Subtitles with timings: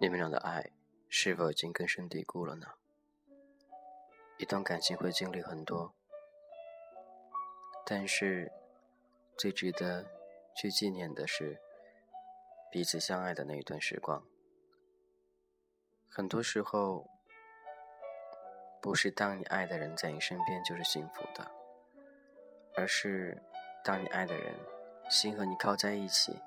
[0.00, 0.70] 你们俩的爱
[1.08, 2.66] 是否已经根深蒂固了呢？
[4.36, 5.94] 一段感情会经历很多，
[7.86, 8.52] 但是
[9.38, 10.04] 最值得
[10.54, 11.58] 去纪念的是
[12.70, 14.22] 彼此相爱的那一段时光。
[16.08, 17.08] 很多时候，
[18.84, 21.50] 不是当你爱的人在你身边就是幸福的，
[22.76, 23.42] 而是
[23.82, 24.54] 当你爱的人
[25.08, 26.38] 心和你靠在一起，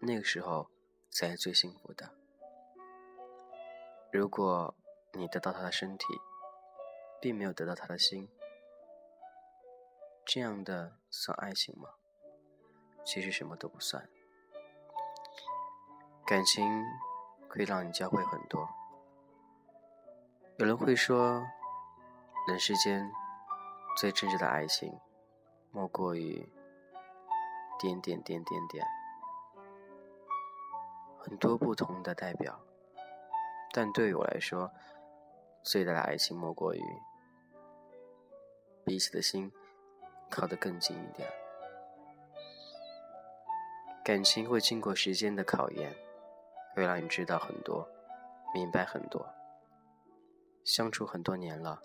[0.00, 0.68] 那个时候
[1.12, 2.10] 才是最幸福的。
[4.10, 4.74] 如果
[5.12, 6.06] 你得到他的身体，
[7.20, 8.28] 并没有得到他的心，
[10.26, 11.88] 这样的算爱情吗？
[13.04, 14.10] 其实什么都不算。
[16.26, 16.82] 感情
[17.48, 18.68] 可以让你教会很多。
[20.56, 21.44] 有人会说，
[22.46, 23.10] 人世间
[23.96, 24.96] 最真挚的爱情，
[25.72, 26.48] 莫过于
[27.76, 28.86] 点点点点点，
[31.18, 32.56] 很多不同的代表。
[33.72, 34.70] 但对于我来说，
[35.64, 36.80] 最大的爱情莫过于
[38.84, 39.50] 彼此的心
[40.30, 41.28] 靠得更近一点。
[44.04, 45.92] 感情会经过时间的考验，
[46.76, 47.88] 会让你知道很多，
[48.54, 49.26] 明白很多。
[50.64, 51.82] 相处很多年了，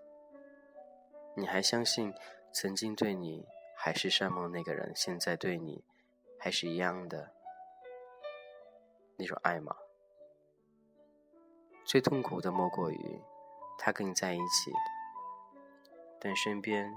[1.35, 2.13] 你还相信
[2.53, 5.83] 曾经对你海誓山盟那个人，现在对你
[6.39, 7.33] 还是一样的
[9.17, 9.75] 那种爱吗？
[11.83, 13.21] 最痛苦的莫过于，
[13.77, 14.71] 他跟你在一起，
[16.17, 16.89] 但身边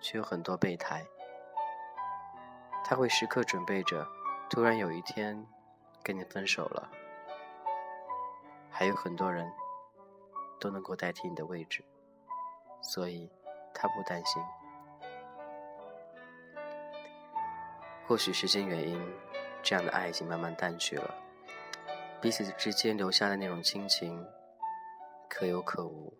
[0.00, 1.04] 却有很多备胎。
[2.84, 4.06] 他会时刻准备着，
[4.48, 5.44] 突然有一天
[6.00, 6.88] 跟你分手了。
[8.70, 9.52] 还有很多人
[10.62, 11.82] 都能够代替你的位置，
[12.80, 13.28] 所以
[13.74, 14.40] 他不担心。
[18.06, 19.02] 或许时间原因，
[19.60, 21.12] 这样的爱已经慢慢淡去了。
[22.20, 24.24] 彼此之间留下的那种亲情，
[25.28, 26.16] 可有可无。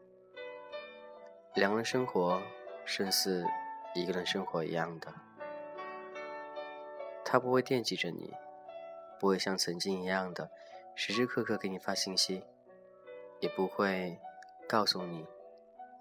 [1.54, 2.42] 两个人生活，
[2.84, 3.46] 胜似
[3.94, 5.14] 一个人生活一样的。
[7.24, 8.34] 他不会惦记着你，
[9.20, 10.50] 不会像曾经一样的
[10.96, 12.42] 时时刻刻给你发信息，
[13.38, 14.18] 也不会
[14.72, 15.26] 告诉你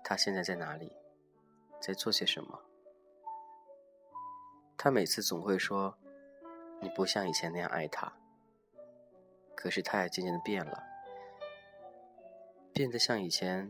[0.01, 0.95] 他现在在哪里，
[1.81, 2.57] 在做些什么。
[4.77, 5.97] 他每次总会说，
[6.79, 8.13] 你不像以前那样爱他。
[9.57, 10.81] 可是他也渐渐的变了，
[12.71, 13.69] 变得像以前，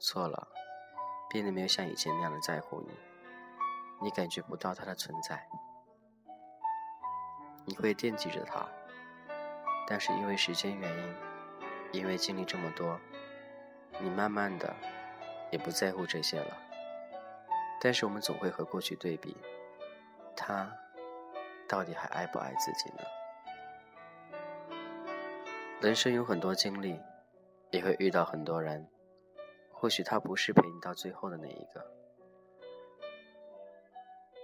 [0.00, 0.48] 错了，
[1.28, 2.88] 变得没有像以前那样的在乎你，
[4.00, 5.46] 你感觉不到他的存在，
[7.66, 8.66] 你会惦记着他，
[9.86, 11.14] 但是因为时间原因，
[11.92, 12.98] 因为经历这么多，
[14.00, 14.74] 你慢慢的
[15.50, 16.56] 也不在乎这些了，
[17.80, 19.36] 但是我们总会和过去对比，
[20.36, 20.70] 他
[21.66, 23.02] 到底还爱不爱自己呢？
[25.80, 27.00] 人生有很多经历，
[27.70, 28.88] 也会遇到很多人。
[29.70, 31.92] 或许他不是陪你到最后的那一个，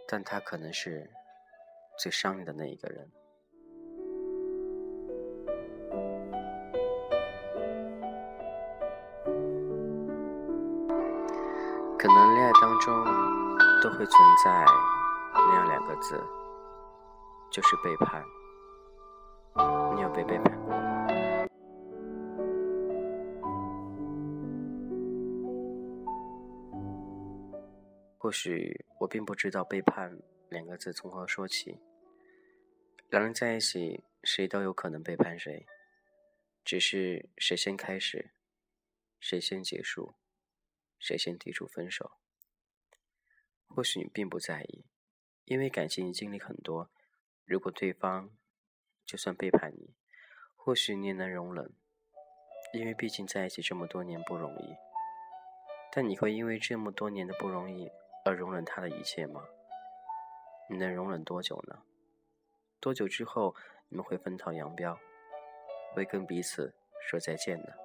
[0.06, 1.10] 但他可能是
[1.98, 3.10] 最伤你的那一个人。
[12.06, 13.02] 可能恋爱当中
[13.82, 14.12] 都会存
[14.44, 14.62] 在
[15.32, 16.22] 那样两个字，
[17.50, 18.22] 就是背叛。
[19.94, 21.46] 你有被背叛过吗？
[28.18, 30.14] 或许我并不知道“背叛”
[30.50, 31.80] 两个字从何说起。
[33.08, 35.66] 两人在一起，谁都有可能背叛谁，
[36.66, 38.32] 只是谁先开始，
[39.18, 40.14] 谁先结束，
[41.04, 42.12] 谁先提出分手。
[43.68, 44.86] 或许你并不在意，
[45.44, 46.90] 因为感情经历很多。
[47.44, 48.30] 如果对方
[49.04, 49.94] 就算背叛你，
[50.56, 51.74] 或许你也能容忍，
[52.72, 54.74] 因为毕竟在一起这么多年不容易。
[55.92, 57.90] 但你会因为这么多年的不容易？
[58.24, 59.46] 而容忍他的一切吗？
[60.70, 61.82] 你能容忍多久呢？
[62.80, 63.54] 多久之后
[63.90, 64.98] 你们会分道扬镳，
[65.92, 66.74] 会跟彼此
[67.06, 67.83] 说再见呢？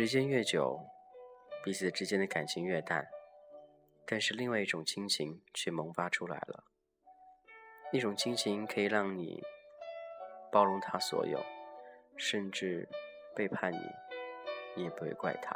[0.00, 0.80] 时间越久，
[1.62, 3.06] 彼此之间的感情越淡，
[4.06, 6.64] 但是另外一种亲情却萌发出来了。
[7.92, 9.42] 一种亲情可以让你
[10.50, 11.38] 包容他所有，
[12.16, 12.88] 甚至
[13.36, 13.78] 背叛你，
[14.74, 15.54] 你也不会怪他。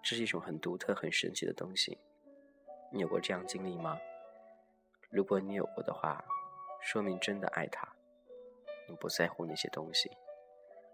[0.00, 1.98] 这是一种很独特、很神奇的东西。
[2.92, 3.98] 你有过这样经历吗？
[5.10, 6.24] 如果你有过的话，
[6.80, 7.92] 说明真的爱他。
[8.86, 10.16] 你不在乎那些东西，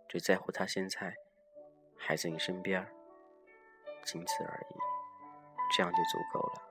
[0.09, 1.15] 只在乎他现在
[1.97, 2.87] 还在你身边，
[4.05, 4.75] 仅此而已，
[5.77, 6.63] 这样就足够了。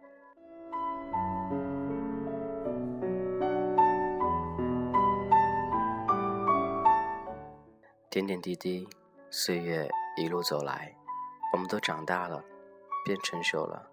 [8.09, 8.87] 点点滴滴，
[9.31, 10.95] 岁月一路走来，
[11.51, 12.43] 我们都长大了，
[13.03, 13.89] 变成熟了，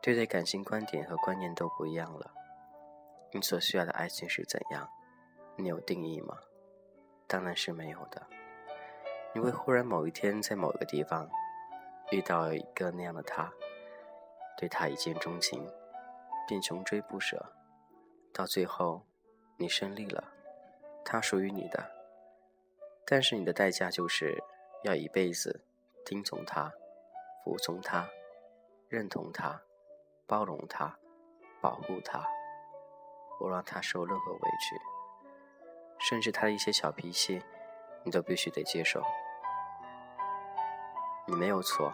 [0.00, 2.32] 对待感情观点和观念都不一样了。
[3.32, 4.88] 你所需要的爱情是怎样？
[5.56, 6.38] 你有定义吗？
[7.26, 8.26] 当然是没有的。
[9.36, 11.28] 你会忽然某一天在某个地方
[12.10, 13.52] 遇到一个那样的他，
[14.56, 15.62] 对他一见钟情，
[16.48, 17.44] 便穷追不舍，
[18.32, 19.02] 到最后
[19.58, 20.32] 你胜利了，
[21.04, 21.84] 他属于你的。
[23.04, 24.42] 但是你的代价就是
[24.84, 25.66] 要一辈子
[26.06, 26.72] 听从他、
[27.44, 28.08] 服从他、
[28.88, 29.60] 认同他、
[30.26, 30.98] 包容他、
[31.60, 32.26] 保护他，
[33.38, 34.80] 不让他受任何委屈，
[35.98, 37.42] 甚至他的一些小脾气，
[38.02, 39.02] 你都必须得接受。
[41.28, 41.92] 你没有错，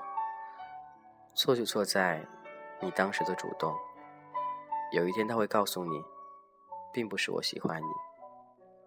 [1.34, 2.20] 错就错在
[2.80, 3.74] 你当时的主动。
[4.92, 6.04] 有一天他会告诉你，
[6.92, 7.86] 并不是我喜欢你，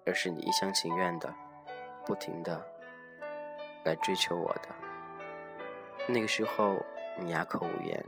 [0.06, 1.33] 而是你一厢情愿的。
[2.06, 2.63] 不停的
[3.83, 4.69] 来追求我的，
[6.07, 6.77] 那个时候
[7.18, 8.06] 你哑口无言。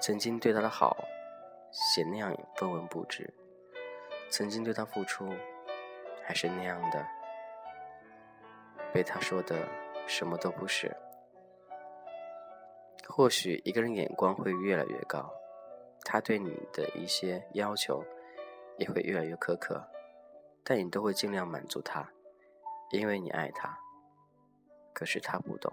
[0.00, 0.96] 曾经对他的好，
[1.70, 3.32] 写那样分文不值；
[4.28, 5.32] 曾经对他付出，
[6.24, 7.06] 还是那样的，
[8.92, 9.56] 被他说的
[10.08, 10.96] 什么都不是。
[13.06, 15.30] 或许一个人眼光会越来越高，
[16.04, 18.02] 他对你的一些要求
[18.78, 19.86] 也会越来越苛刻，
[20.64, 22.08] 但你都会尽量满足他。
[22.90, 23.78] 因为你爱他，
[24.94, 25.70] 可是他不懂。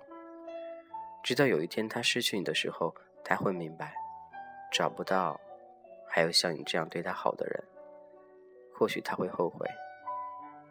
[1.23, 2.93] 直到有一天他失去你的时候，
[3.23, 3.93] 他会明白，
[4.71, 5.39] 找不到
[6.07, 7.63] 还有像你这样对他好的人。
[8.77, 9.65] 或许他会后悔，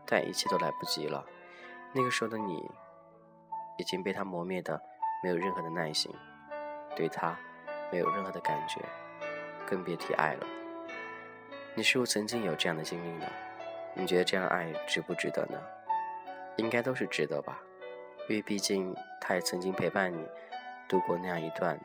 [0.05, 1.25] 但一切都来不及了。
[1.95, 2.63] 那个时候的你，
[3.77, 4.81] 已经被他磨灭的
[5.23, 6.13] 没有任何的耐心，
[6.95, 7.37] 对他
[7.91, 8.81] 没有任何的感觉，
[9.67, 10.47] 更别提爱了。
[11.75, 13.27] 你是否曾经有这样的经历呢？
[13.95, 15.61] 你觉得这样爱值不值得呢？
[16.57, 17.59] 应该都是值得吧，
[18.29, 20.25] 因为毕竟他也曾经陪伴你
[20.89, 21.79] 度过那样一段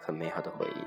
[0.00, 0.84] 很美好的回忆。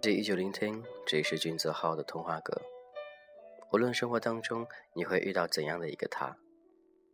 [0.00, 2.62] 这依旧聆听，这里是君泽浩的童话阁。
[3.70, 6.38] 无论生活当中你会遇到怎样的一个他，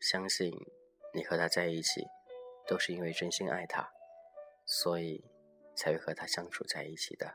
[0.00, 0.52] 相信
[1.12, 2.06] 你和他在一起，
[2.66, 3.92] 都是因为真心爱他，
[4.64, 5.24] 所以
[5.74, 7.34] 才会和他相处在一起的。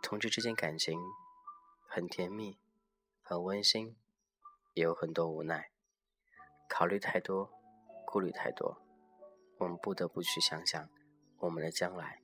[0.00, 0.96] 同志之间感情
[1.88, 2.56] 很甜蜜，
[3.20, 3.96] 很温馨，
[4.74, 5.70] 也有很多无奈。
[6.68, 7.52] 考虑太多，
[8.06, 8.80] 顾虑太多，
[9.58, 10.88] 我们不得不去想想
[11.38, 12.22] 我们的将来，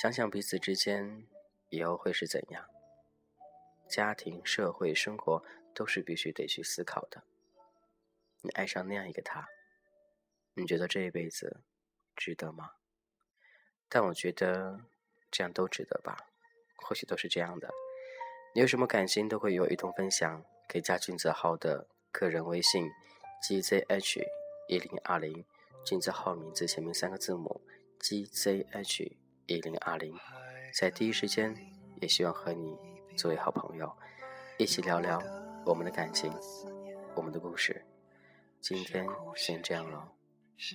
[0.00, 1.26] 想想彼此之间
[1.68, 2.66] 以后会是怎样。
[3.90, 5.44] 家庭、社会、生活
[5.74, 7.24] 都是必须得去思考的。
[8.42, 9.48] 你爱上那样一个他，
[10.54, 11.60] 你觉得这一辈子
[12.16, 12.70] 值得吗？
[13.88, 14.80] 但我觉得
[15.30, 16.28] 这样都值得吧。
[16.82, 17.70] 或许都是这样的。
[18.54, 22.90] 你有什么感情都会有一同分享，可以加君子号的个人微信
[23.42, 24.24] gzh
[24.66, 25.44] 一零二零，
[25.84, 27.60] 君子号名字前面三个字母
[28.00, 29.12] gzh
[29.46, 30.18] 一零二零，
[30.74, 31.54] 在第一时间
[32.00, 32.76] 也希望和你
[33.20, 33.92] 作为好朋友，
[34.56, 35.22] 一起聊聊
[35.66, 36.32] 我们的感情，
[37.14, 37.84] 我们的故事。
[38.62, 39.98] 今天先这样喽，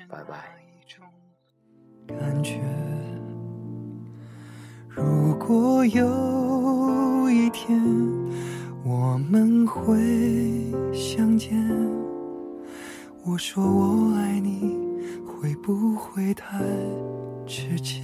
[0.08, 0.56] 拜拜。
[2.08, 2.62] 感觉。
[4.88, 7.82] 如果有一天
[8.84, 9.98] 我们会
[10.94, 11.58] 相见，
[13.24, 14.78] 我说我爱你，
[15.26, 16.64] 会不会太
[17.48, 18.04] 直接？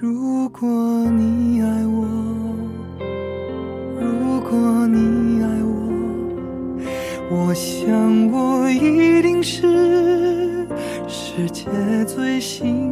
[0.00, 0.68] 如果
[1.10, 2.06] 你爱我，
[4.00, 5.74] 如果你爱我，
[7.28, 10.68] 我想我一定是
[11.08, 11.64] 世界
[12.06, 12.87] 最幸。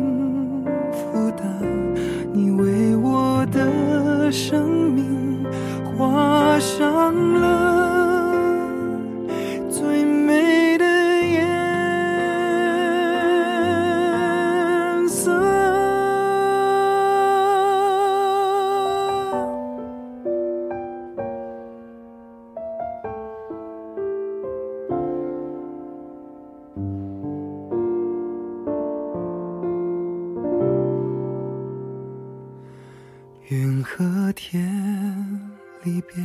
[33.88, 34.68] 和天
[35.84, 36.16] 离别，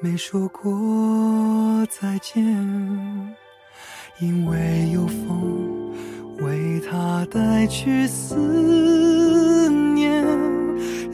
[0.00, 2.44] 没说过再见，
[4.20, 5.94] 因为有风
[6.42, 10.22] 为他带去思念，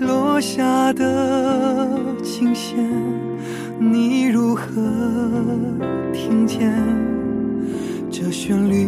[0.01, 1.89] 落下的
[2.25, 2.77] 琴弦，
[3.79, 4.65] 你如何
[6.13, 6.75] 听见？
[8.11, 8.83] 这旋律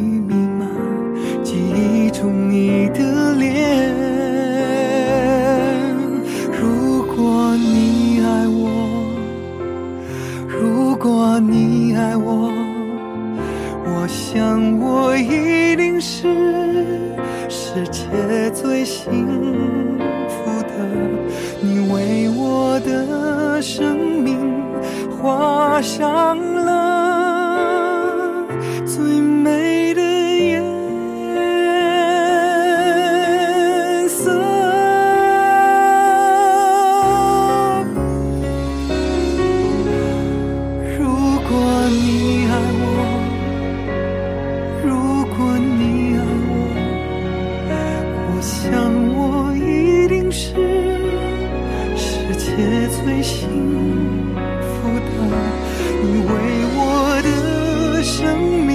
[17.78, 20.75] 世界最幸福的。
[21.61, 24.75] 你为我的生命
[25.11, 26.88] 画上了
[53.28, 53.37] 幸
[54.64, 54.64] 福
[55.04, 55.37] 的，
[56.02, 56.32] 你为
[56.78, 56.80] 我
[57.23, 57.28] 的
[58.02, 58.16] 生
[58.66, 58.73] 命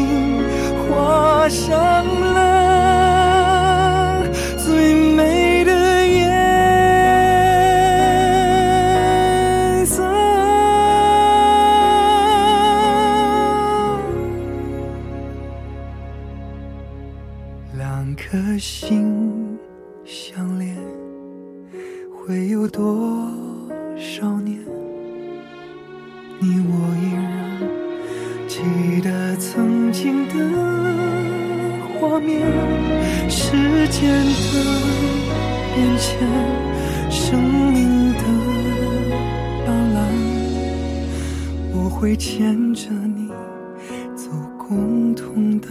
[0.77, 1.73] 画上
[2.21, 2.32] 了
[32.13, 32.39] 画面，
[33.27, 34.53] 时间的
[35.73, 36.11] 变迁，
[37.09, 38.23] 生命的
[39.65, 39.97] 斑斓，
[41.73, 43.31] 我会牵着你
[44.15, 44.29] 走
[44.59, 45.69] 共同的